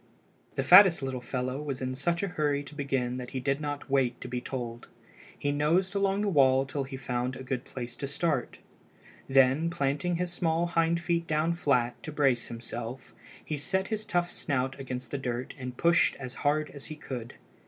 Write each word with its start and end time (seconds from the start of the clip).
The 0.55 0.63
fattest 0.63 1.03
little 1.03 1.21
fellow 1.21 1.61
was 1.61 1.79
in 1.79 1.93
such 1.93 2.23
a 2.23 2.29
hurry 2.29 2.63
to 2.63 2.73
begin 2.73 3.17
that 3.17 3.29
he 3.37 3.39
did 3.39 3.61
not 3.61 3.87
wait 3.87 4.19
to 4.21 4.27
be 4.27 4.41
told. 4.41 4.87
He 5.37 5.51
nosed 5.51 5.93
along 5.93 6.21
the 6.21 6.27
wall 6.29 6.65
till 6.65 6.85
he 6.85 6.97
found 6.97 7.35
a 7.35 7.43
good 7.43 7.65
place 7.65 7.95
to 7.97 8.07
start. 8.07 8.57
Then 9.29 9.69
planting 9.69 10.15
his 10.15 10.33
small 10.33 10.65
hind 10.65 10.99
feet 11.01 11.27
down 11.27 11.53
flat, 11.53 12.01
to 12.01 12.11
brace 12.11 12.47
himself, 12.47 13.13
he 13.45 13.57
set 13.57 13.89
his 13.89 14.03
tough 14.03 14.31
snout 14.31 14.79
against 14.79 15.11
the 15.11 15.19
dirt 15.19 15.53
and 15.59 15.77
pushed 15.77 16.15
as 16.15 16.33
hard 16.41 16.71
as 16.71 16.85
he 16.85 16.95
could. 16.95 17.35